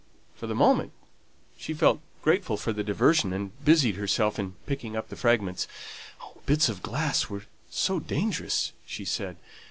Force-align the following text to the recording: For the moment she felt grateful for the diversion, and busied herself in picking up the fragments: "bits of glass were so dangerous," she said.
For 0.33 0.47
the 0.47 0.55
moment 0.55 0.93
she 1.59 1.75
felt 1.75 2.01
grateful 2.23 2.57
for 2.57 2.73
the 2.73 2.83
diversion, 2.83 3.31
and 3.33 3.51
busied 3.63 3.97
herself 3.97 4.39
in 4.39 4.53
picking 4.65 4.95
up 4.97 5.09
the 5.09 5.15
fragments: 5.15 5.67
"bits 6.47 6.69
of 6.69 6.81
glass 6.81 7.29
were 7.29 7.45
so 7.69 7.99
dangerous," 7.99 8.71
she 8.83 9.05
said. 9.05 9.37